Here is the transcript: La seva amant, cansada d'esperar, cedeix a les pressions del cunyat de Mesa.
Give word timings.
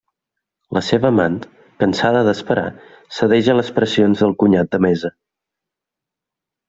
La 0.77 0.81
seva 0.87 1.05
amant, 1.09 1.35
cansada 1.83 2.23
d'esperar, 2.27 2.65
cedeix 3.19 3.53
a 3.53 3.55
les 3.59 3.71
pressions 3.79 4.25
del 4.25 4.37
cunyat 4.45 4.73
de 4.73 4.81
Mesa. 4.87 5.13